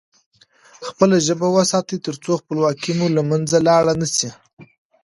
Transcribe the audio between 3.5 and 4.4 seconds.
لاړ نه سي.